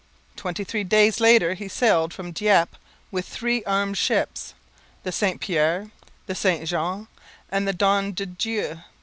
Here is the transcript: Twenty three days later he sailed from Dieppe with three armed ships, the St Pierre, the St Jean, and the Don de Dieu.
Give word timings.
Twenty 0.35 0.63
three 0.63 0.83
days 0.83 1.19
later 1.19 1.53
he 1.53 1.67
sailed 1.67 2.11
from 2.11 2.31
Dieppe 2.31 2.75
with 3.11 3.27
three 3.27 3.63
armed 3.65 3.99
ships, 3.99 4.55
the 5.03 5.11
St 5.11 5.39
Pierre, 5.39 5.91
the 6.25 6.33
St 6.33 6.67
Jean, 6.67 7.07
and 7.51 7.67
the 7.67 7.73
Don 7.73 8.11
de 8.13 8.25
Dieu. 8.25 8.79